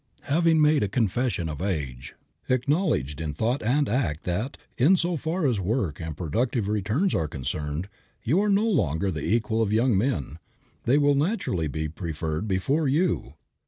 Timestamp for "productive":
6.17-6.67